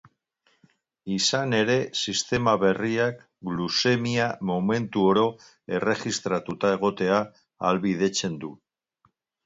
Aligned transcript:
Izan 1.15 1.53
ere, 1.57 1.75
sistema 2.05 2.55
berriak 2.63 3.21
gluzemia 3.51 4.31
momentu 4.53 5.07
oro 5.13 5.29
erregistratuta 5.81 6.77
egotea 6.79 7.25
ahalbidetzen 7.69 8.45
du. 8.45 8.57